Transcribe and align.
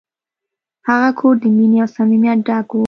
هغه 0.87 1.09
کور 1.19 1.35
د 1.43 1.45
مینې 1.55 1.77
او 1.83 1.89
صمیمیت 1.95 2.39
ډک 2.47 2.67
و. 2.71 2.77